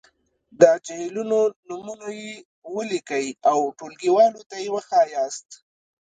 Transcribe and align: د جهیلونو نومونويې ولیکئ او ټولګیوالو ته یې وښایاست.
د 0.59 0.61
جهیلونو 0.85 1.39
نومونويې 1.67 2.33
ولیکئ 2.75 3.25
او 3.49 3.59
ټولګیوالو 3.77 4.41
ته 4.49 4.55
یې 4.63 4.69
وښایاست. 4.75 5.49